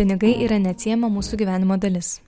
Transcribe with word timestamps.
Pinigai 0.00 0.30
yra 0.44 0.56
neatsiema 0.56 1.10
mūsų 1.12 1.36
gyvenimo 1.42 1.76
dalis. 1.76 2.22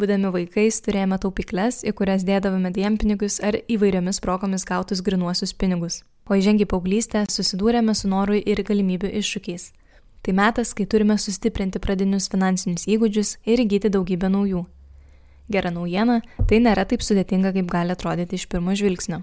Būdami 0.00 0.30
vaikais 0.32 0.78
turėjome 0.80 1.18
taupykles, 1.20 1.82
į 1.84 1.92
kurias 1.98 2.22
dėdavome 2.24 2.70
dienpinigius 2.72 3.36
ar 3.44 3.58
įvairiomis 3.68 4.20
progomis 4.24 4.64
gautus 4.64 5.02
grinuosius 5.04 5.52
pinigus. 5.52 5.98
O 6.24 6.38
įžengę 6.38 6.64
paauglystę 6.70 7.26
susidūrėme 7.28 7.92
su 7.92 8.08
norui 8.08 8.40
ir 8.40 8.64
galimybių 8.64 9.12
iššūkiais. 9.20 9.70
Tai 10.24 10.36
metas, 10.40 10.72
kai 10.72 10.88
turime 10.88 11.18
sustiprinti 11.20 11.80
pradinius 11.84 12.30
finansinius 12.32 12.88
įgūdžius 12.88 13.38
ir 13.44 13.64
įgyti 13.64 13.92
daugybę 13.92 14.32
naujų. 14.32 14.64
Gera 15.52 15.72
naujiena, 15.72 16.22
tai 16.48 16.64
nėra 16.64 16.88
taip 16.88 17.04
sudėtinga, 17.04 17.52
kaip 17.56 17.68
gali 17.72 17.92
atrodyti 17.96 18.40
iš 18.40 18.48
pirmo 18.48 18.72
žvilgsnio. 18.72 19.22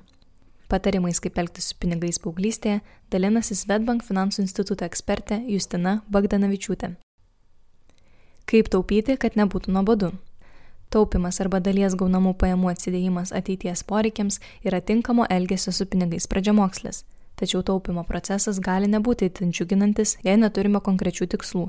Patarimais, 0.70 1.20
kaip 1.22 1.38
elgtis 1.38 1.70
su 1.70 1.76
pinigais 1.78 2.18
paauglystėje, 2.22 2.80
dalinasi 3.14 3.58
Svetbank 3.58 4.06
finansų 4.06 4.42
instituto 4.46 4.86
ekspertė 4.88 5.44
Justina 5.46 6.00
Bagdanavičiūtė. 6.10 6.96
Kaip 8.50 8.70
taupyti, 8.74 9.18
kad 9.22 9.38
nebūtų 9.38 9.74
nuobodu? 9.74 10.12
Taupimas 10.94 11.42
arba 11.42 11.60
dalies 11.62 11.96
gaunamų 11.98 12.36
pajamų 12.42 12.72
atsidėjimas 12.72 13.34
ateities 13.36 13.84
poreikiams 13.90 14.40
yra 14.66 14.82
tinkamo 14.82 15.26
elgesio 15.30 15.74
su 15.74 15.86
pinigais 15.90 16.30
pradžiamokslis. 16.30 17.04
Tačiau 17.36 17.66
taupimo 17.68 18.06
procesas 18.08 18.62
gali 18.64 18.88
nebūti 18.88 19.28
itin 19.28 19.52
džiuginantis, 19.52 20.16
jei 20.24 20.38
neturime 20.40 20.80
konkrečių 20.80 21.28
tikslų, 21.34 21.66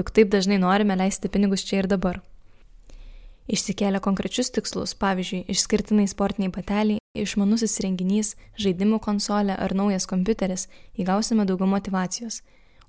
juk 0.00 0.10
taip 0.10 0.32
dažnai 0.32 0.58
norime 0.58 0.96
leisti 0.98 1.30
pinigus 1.30 1.62
čia 1.68 1.84
ir 1.84 1.90
dabar. 1.92 2.20
Išsikėlę 3.46 4.00
konkrečius 4.02 4.50
tikslus, 4.50 4.96
pavyzdžiui, 4.98 5.44
išskirtinai 5.52 6.08
sportiniai 6.10 6.50
bateliai, 6.50 7.03
išmanusis 7.14 7.78
renginys, 7.84 8.34
žaidimų 8.58 8.98
konsolė 9.02 9.54
ar 9.54 9.74
naujas 9.78 10.06
kompiuteris, 10.10 10.66
įgausime 10.98 11.46
daugiau 11.46 11.68
motivacijos. 11.70 12.40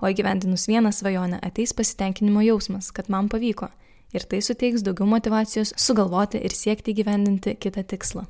O 0.01 0.09
įgyvendinus 0.11 0.65
vieną 0.67 0.91
svajonę 0.91 1.39
ateis 1.45 1.73
pasitenkinimo 1.77 2.41
jausmas, 2.43 2.91
kad 2.91 3.09
man 3.09 3.29
pavyko. 3.29 3.69
Ir 4.15 4.25
tai 4.25 4.41
suteiks 4.41 4.83
daugiau 4.83 5.07
motivacijos 5.09 5.75
sugalvoti 5.77 6.41
ir 6.41 6.55
siekti 6.57 6.95
įgyvendinti 6.95 7.55
kitą 7.61 7.85
tikslą. 7.85 8.25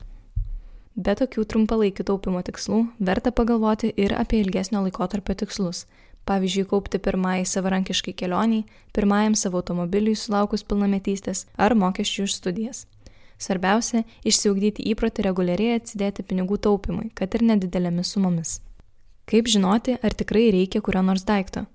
Be 0.95 1.16
tokių 1.16 1.44
trumpalaikių 1.52 2.06
taupimo 2.08 2.41
tikslų 2.45 2.86
verta 3.00 3.31
pagalvoti 3.36 3.91
ir 3.95 4.16
apie 4.16 4.39
ilgesnio 4.44 4.84
laikotarpio 4.86 5.36
tikslus 5.44 5.86
pavyzdžiui 6.25 6.66
kaupti 6.69 7.00
pirmajai 7.00 7.45
savarankiškai 7.45 8.14
kelioniai, 8.17 8.66
pirmajam 8.94 9.36
savo 9.38 9.62
automobiliui 9.62 10.17
sulaukus 10.17 10.66
pilnametystės 10.66 11.45
ar 11.58 11.75
mokesčių 11.78 12.25
už 12.25 12.38
studijas. 12.39 12.86
Svarbiausia- 13.38 14.03
išsiugdyti 14.30 14.86
įprotį 14.91 15.23
reguliariai 15.28 15.80
atsidėti 15.80 16.23
pinigų 16.23 16.58
taupimui, 16.58 17.11
kad 17.14 17.36
ir 17.36 17.41
nedidelėmis 17.41 18.11
sumomis. 18.16 18.59
Kaip 19.25 19.45
žinoti, 19.45 19.97
ar 20.03 20.11
tikrai 20.11 20.52
reikia 20.52 20.81
kurio 20.81 21.02
nors 21.02 21.23
daikto? 21.23 21.66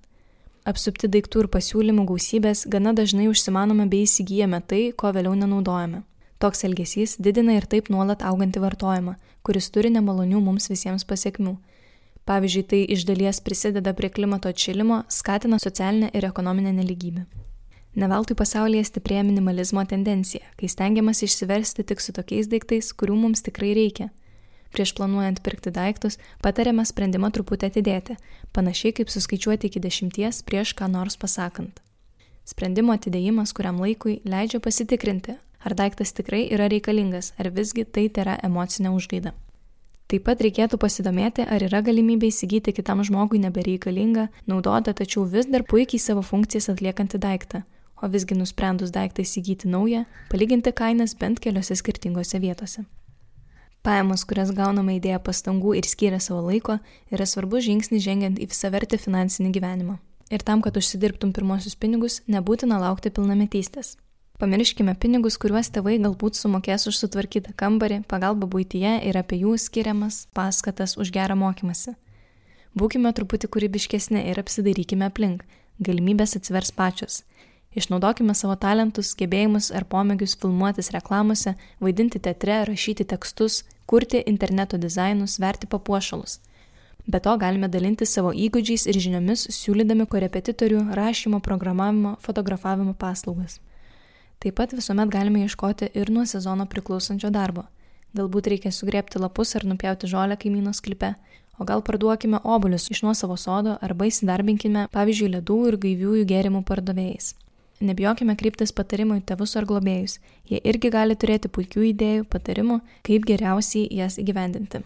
Apsupti 0.65 1.07
daiktų 1.07 1.39
ir 1.43 1.47
pasiūlymų 1.47 2.05
gausybės 2.05 2.67
gana 2.69 2.93
dažnai 2.93 3.27
užsimanome 3.27 3.89
bei 3.89 4.03
įsigijame 4.03 4.61
tai, 4.67 4.91
ko 4.91 5.11
vėliau 5.11 5.35
nenaudojame. 5.35 6.03
Toks 6.39 6.63
elgesys 6.63 7.17
didina 7.17 7.57
ir 7.57 7.65
taip 7.65 7.89
nuolat 7.89 8.21
augantį 8.21 8.59
vartojimą, 8.59 9.15
kuris 9.43 9.69
turi 9.69 9.89
nemalonių 9.89 10.41
mums 10.41 10.69
visiems 10.69 11.03
pasiekmių 11.03 11.57
Pavyzdžiui, 12.25 12.63
tai 12.63 12.81
iš 12.95 13.05
dalies 13.09 13.41
prisideda 13.41 13.93
prie 13.97 14.09
klimato 14.09 14.49
atšilimo, 14.49 15.03
skatina 15.09 15.59
socialinę 15.59 16.11
ir 16.13 16.25
ekonominę 16.25 16.73
neligybę. 16.73 17.25
Neveltui 17.91 18.37
pasaulyje 18.39 18.85
stiprėja 18.87 19.25
minimalizmo 19.27 19.81
tendencija, 19.83 20.45
kai 20.55 20.69
stengiamas 20.71 21.19
išsiversti 21.25 21.83
tik 21.83 21.99
su 21.99 22.13
tokiais 22.15 22.47
daiktais, 22.47 22.93
kurių 22.95 23.17
mums 23.19 23.43
tikrai 23.43 23.73
reikia. 23.75 24.07
Prieš 24.71 24.93
planuojant 24.95 25.41
pirkti 25.43 25.73
daiktus, 25.75 26.15
patariama 26.39 26.85
sprendimą 26.87 27.33
truputį 27.35 27.67
atidėti, 27.67 28.15
panašiai 28.55 28.95
kaip 28.95 29.11
suskaičiuoti 29.11 29.67
iki 29.67 29.81
dešimties 29.83 30.39
prieš 30.47 30.71
ką 30.79 30.87
nors 30.87 31.19
pasakant. 31.19 31.81
Sprendimo 32.47 32.95
atidėjimas 32.95 33.51
kuriam 33.51 33.83
laikui 33.83 34.21
leidžia 34.23 34.63
pasitikrinti, 34.63 35.35
ar 35.59 35.75
daiktas 35.75 36.15
tikrai 36.15 36.45
yra 36.47 36.69
reikalingas, 36.71 37.33
ar 37.35 37.51
visgi 37.51 37.83
tai 37.83 38.07
yra 38.07 38.37
emocinė 38.39 38.95
užgaida. 38.95 39.35
Taip 40.07 40.23
pat 40.27 40.39
reikėtų 40.43 40.79
pasidomėti, 40.79 41.43
ar 41.43 41.63
yra 41.67 41.83
galimybė 41.83 42.31
įsigyti 42.31 42.71
kitam 42.75 43.03
žmogui 43.03 43.39
nebereikalingą, 43.43 44.29
naudotą, 44.47 44.95
tačiau 44.95 45.27
vis 45.27 45.51
dar 45.51 45.67
puikiai 45.67 45.99
savo 45.99 46.23
funkcijas 46.23 46.67
atliekantį 46.73 47.19
daiktą, 47.23 47.63
o 48.01 48.09
visgi 48.09 48.35
nusprendus 48.37 48.91
daiktą 48.91 49.23
įsigyti 49.25 49.69
naują, 49.69 50.05
palyginti 50.31 50.73
kainas 50.73 51.15
bent 51.15 51.39
keliose 51.39 51.77
skirtingose 51.77 52.41
vietose. 52.41 52.85
Pajamos, 53.81 54.27
kurias 54.29 54.51
gauname 54.53 54.99
įdėję 54.99 55.17
pastangų 55.25 55.73
ir 55.79 55.87
skiria 55.89 56.19
savo 56.21 56.43
laiko, 56.45 56.77
yra 57.09 57.25
svarbus 57.25 57.65
žingsnis 57.65 58.03
žengiant 58.05 58.37
į 58.37 58.51
visavertį 58.51 58.99
finansinį 59.01 59.55
gyvenimą. 59.57 59.97
Ir 60.31 60.45
tam, 60.45 60.61
kad 60.61 60.77
užsidirbtum 60.77 61.33
pirmosius 61.33 61.73
pinigus, 61.75 62.21
nebūtina 62.29 62.77
laukti 62.79 63.09
pilnametystės. 63.09 63.95
Pamirškime 64.41 64.93
pinigus, 65.01 65.35
kuriuos 65.41 65.67
tėvai 65.73 65.99
galbūt 66.01 66.37
sumokės 66.37 66.87
už 66.89 66.97
sutvarkytą 66.97 67.51
kambarį, 67.57 67.99
pagalbą 68.09 68.47
būtyje 68.49 68.93
ir 69.09 69.17
apie 69.19 69.41
jų 69.43 69.57
skiriamas 69.61 70.23
paskatas 70.37 70.95
už 70.97 71.11
gerą 71.13 71.35
mokymasi. 71.37 71.93
Būkime 72.77 73.11
truputį 73.17 73.49
kūrybiškesni 73.53 74.23
ir 74.31 74.39
apsidairykime 74.41 75.09
aplink, 75.09 75.43
galimybės 75.83 76.37
atsivers 76.39 76.71
pačios. 76.71 77.21
Išnaudokime 77.71 78.33
savo 78.35 78.57
talentus, 78.59 79.13
gebėjimus 79.15 79.69
ar 79.71 79.85
pomėgius 79.87 80.35
filmuotis 80.39 80.91
reklamose, 80.91 81.53
vaidinti 81.79 82.19
teatre, 82.19 82.65
rašyti 82.67 83.05
tekstus, 83.07 83.61
kurti 83.87 84.19
interneto 84.27 84.77
dizainus, 84.77 85.37
verti 85.39 85.69
papuošalus. 85.71 86.39
Be 87.07 87.19
to 87.23 87.37
galime 87.39 87.69
dalinti 87.71 88.05
savo 88.05 88.33
įgūdžiais 88.35 88.89
ir 88.91 88.97
žiniomis, 88.99 89.47
siūlydami 89.55 90.05
korepetitorių, 90.11 90.83
rašymo, 90.97 91.39
programavimo, 91.39 92.17
fotografavimo 92.21 92.93
paslaugas. 92.93 93.61
Taip 94.43 94.57
pat 94.59 94.73
visuomet 94.75 95.09
galime 95.13 95.45
ieškoti 95.45 95.93
ir 95.95 96.11
nuo 96.11 96.25
sezono 96.27 96.65
priklausančio 96.67 97.31
darbo. 97.31 97.65
Galbūt 98.17 98.49
reikia 98.51 98.71
sugrėpti 98.75 99.21
lapus 99.21 99.55
ar 99.55 99.63
nupjauti 99.63 100.09
žolę 100.11 100.35
kaimyno 100.35 100.73
sklype, 100.75 101.13
o 101.57 101.67
gal 101.69 101.83
parduokime 101.87 102.41
obuolius 102.43 102.89
iš 102.91 103.03
nuo 103.05 103.13
savo 103.15 103.37
sodo 103.39 103.77
arba 103.81 104.09
įsidarbinkime, 104.09 104.89
pavyzdžiui, 104.91 105.31
ledų 105.37 105.59
ir 105.69 105.79
gaiviųjų 105.85 106.27
gėrimų 106.33 106.63
pardavėjais. 106.67 107.31
Nebijokime 107.81 108.35
kryptis 108.37 108.69
patarimų 108.77 109.17
į 109.17 109.21
tėvus 109.31 109.55
ar 109.57 109.65
globėjus, 109.65 110.19
jie 110.45 110.59
irgi 110.69 110.91
gali 110.93 111.15
turėti 111.17 111.49
puikių 111.49 111.87
idėjų, 111.89 112.25
patarimų, 112.29 112.77
kaip 113.07 113.25
geriausiai 113.25 113.87
jas 113.97 114.19
įgyvendinti. 114.21 114.83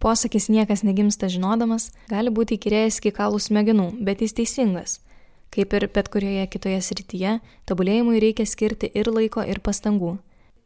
Posakis 0.00 0.48
niekas 0.52 0.82
negimsta 0.84 1.28
žinodamas 1.32 1.90
gali 2.08 2.32
būti 2.32 2.56
įkyrėjęs 2.56 3.00
iki 3.02 3.12
kalų 3.16 3.40
smegenų, 3.40 3.90
bet 4.00 4.24
jis 4.24 4.36
teisingas. 4.36 4.98
Kaip 5.52 5.76
ir 5.76 5.88
bet 5.92 6.08
kurioje 6.12 6.46
kitoje 6.52 6.80
srityje, 6.84 7.36
tobulėjimui 7.68 8.20
reikia 8.24 8.48
skirti 8.48 8.90
ir 8.92 9.12
laiko, 9.12 9.44
ir 9.44 9.60
pastangų. 9.60 10.16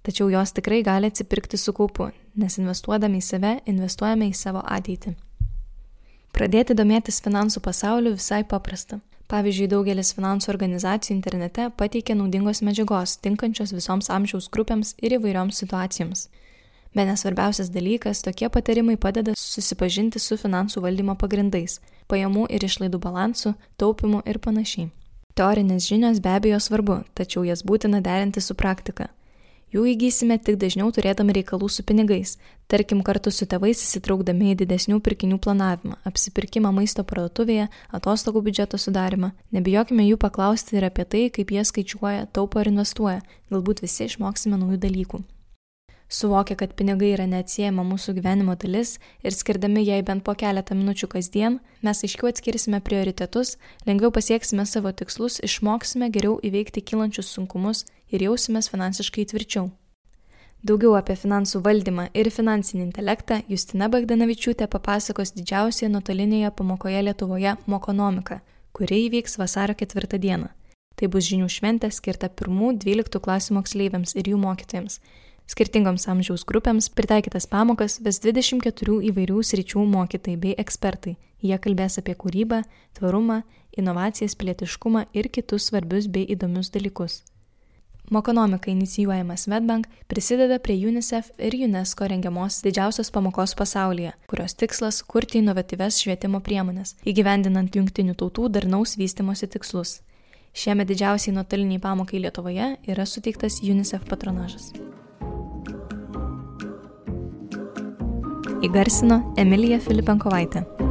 Tačiau 0.07 0.31
jos 0.33 0.55
tikrai 0.57 0.81
gali 0.87 1.11
atsipirkti 1.11 1.59
su 1.61 1.75
kaupu, 1.77 2.09
nes 2.39 2.59
investuodami 2.63 3.19
į 3.19 3.27
save, 3.27 3.53
investuojame 3.71 4.31
į 4.31 4.39
savo 4.39 4.63
ateitį. 4.65 5.17
Pradėti 6.31 6.79
domėtis 6.79 7.21
finansų 7.23 7.61
pasauliu 7.63 8.15
visai 8.15 8.45
paprasta. 8.47 9.01
Pavyzdžiui, 9.31 9.69
daugelis 9.71 10.11
finansų 10.17 10.49
organizacijų 10.51 11.15
internete 11.15 11.69
pateikia 11.79 12.17
naudingos 12.19 12.65
medžiagos, 12.67 13.13
tinkančios 13.23 13.71
visoms 13.71 14.11
amžiaus 14.11 14.49
grupėms 14.51 14.97
ir 14.99 15.15
įvairioms 15.21 15.61
situacijoms. 15.63 16.25
Bet 16.99 17.07
nesvarbiausias 17.07 17.71
dalykas, 17.71 18.25
tokie 18.27 18.49
patarimai 18.51 18.97
padeda 18.99 19.37
susipažinti 19.39 20.19
su 20.19 20.35
finansų 20.35 20.83
valdymo 20.83 21.15
pagrindais- 21.15 21.79
pajamų 22.11 22.49
ir 22.51 22.67
išlaidų 22.67 22.99
balansu, 22.99 23.55
taupimu 23.79 24.23
ir 24.27 24.39
panašiai. 24.39 24.91
Teorinės 25.37 25.87
žinios 25.87 26.19
be 26.21 26.29
abejo 26.29 26.59
svarbu, 26.59 27.05
tačiau 27.15 27.47
jas 27.47 27.63
būtina 27.63 28.03
derinti 28.03 28.41
su 28.43 28.55
praktika. 28.55 29.11
Jų 29.71 29.85
įgysime 29.93 30.35
tik 30.43 30.57
dažniau 30.59 30.89
turėdami 30.91 31.35
reikalų 31.37 31.69
su 31.71 31.85
pinigais, 31.87 32.33
tarkim 32.67 33.05
kartu 33.07 33.31
su 33.31 33.47
tėvais 33.47 33.79
įsitraukdami 33.85 34.51
į 34.51 34.59
didesnių 34.65 34.99
pirkinių 35.07 35.39
planavimą, 35.39 36.01
apsipirkimą 36.11 36.75
maisto 36.75 37.07
parduotuvėje, 37.07 37.69
atostogų 37.95 38.43
biudžeto 38.51 38.83
sudarimą. 38.83 39.31
Nebijokime 39.55 40.11
jų 40.11 40.19
paklausti 40.27 40.81
ir 40.81 40.91
apie 40.91 41.07
tai, 41.07 41.27
kaip 41.31 41.55
jie 41.55 41.67
skaičiuoja, 41.71 42.27
taupo 42.35 42.59
ir 42.59 42.75
investuoja, 42.75 43.21
galbūt 43.55 43.87
visi 43.87 44.11
išmoksime 44.11 44.59
naujų 44.59 44.83
dalykų 44.89 45.23
suvokia, 46.11 46.57
kad 46.59 46.75
pinigai 46.75 47.13
yra 47.15 47.27
neatsiejama 47.31 47.85
mūsų 47.87 48.17
gyvenimo 48.19 48.57
dalis 48.59 48.97
ir 49.23 49.35
skirdami 49.35 49.85
jai 49.87 50.01
bent 50.07 50.25
po 50.27 50.35
keletą 50.35 50.75
minučių 50.75 51.09
kasdien, 51.15 51.61
mes 51.87 52.03
aiškiau 52.05 52.31
atskirsime 52.33 52.83
prioritetus, 52.85 53.57
lengviau 53.87 54.11
pasieksime 54.15 54.67
savo 54.67 54.93
tikslus, 54.93 55.39
išmoksime 55.47 56.11
geriau 56.11 56.39
įveikti 56.43 56.83
kylančius 56.83 57.31
sunkumus 57.37 57.87
ir 58.11 58.27
jausimės 58.27 58.71
finansiškai 58.73 59.29
tvirčiau. 59.31 59.71
Daugiau 60.67 60.93
apie 60.99 61.15
finansų 61.17 61.63
valdymą 61.65 62.11
ir 62.13 62.29
finansinį 62.29 62.83
intelektą 62.91 63.39
Justina 63.49 63.87
Bagdanavičiūtė 63.89 64.67
papasakos 64.69 65.33
didžiausioje 65.33 65.89
nuotolinėje 65.95 66.51
pamokoje 66.59 67.01
Lietuvoje 67.07 67.55
Mokonomika, 67.65 68.43
kuri 68.77 69.07
įvyks 69.07 69.39
vasario 69.41 69.79
ketvirtą 69.79 70.21
dieną. 70.21 70.51
Tai 71.01 71.09
bus 71.09 71.31
žinių 71.31 71.49
šventė 71.49 71.89
skirta 71.97 72.29
pirmų 72.29 72.75
12 72.83 73.23
klasių 73.25 73.57
moksleiviams 73.57 74.13
ir 74.21 74.29
jų 74.35 74.43
mokytojams 74.43 74.99
Skirtingoms 75.51 76.05
amžiaus 76.07 76.45
grupėms 76.47 76.87
pritaikytas 76.95 77.49
pamokas 77.51 77.99
ves 78.05 78.21
24 78.23 79.01
įvairių 79.09 79.41
sričių 79.43 79.83
mokytojai 79.83 80.39
bei 80.39 80.55
ekspertai. 80.63 81.17
Jie 81.43 81.57
kalbės 81.59 81.99
apie 81.99 82.15
kūrybą, 82.15 82.61
tvarumą, 82.95 83.41
inovacijas, 83.75 84.37
pilietiškumą 84.39 85.09
ir 85.17 85.27
kitus 85.35 85.67
svarbius 85.71 86.07
bei 86.07 86.29
įdomius 86.31 86.71
dalykus. 86.71 87.23
Mokonomika 88.11 88.71
inicijuojamas 88.71 89.49
Medbank 89.51 89.89
prisideda 90.11 90.59
prie 90.59 90.77
UNICEF 90.87 91.33
ir 91.39 91.55
UNESCO 91.67 92.07
rengiamos 92.11 92.61
didžiausios 92.63 93.11
pamokos 93.11 93.55
pasaulyje, 93.59 94.13
kurios 94.31 94.55
tikslas- 94.55 95.03
kurti 95.11 95.43
inovatyves 95.43 95.99
švietimo 95.99 96.41
priemonės, 96.41 96.95
įgyvendinant 97.05 97.75
jungtinių 97.75 98.15
tautų 98.15 98.49
darnaus 98.51 98.97
vystimosi 98.97 99.47
tikslus. 99.47 100.01
Šiemet 100.55 100.89
didžiausiai 100.89 101.35
nuotoliniai 101.35 101.81
pamokai 101.81 102.23
Lietuvoje 102.23 102.77
yra 102.87 103.07
suteiktas 103.07 103.63
UNICEF 103.63 104.05
patronažas. 104.07 104.73
Įgarsino 108.61 109.23
Emilija 109.41 109.81
Filipenkovaitė. 109.81 110.90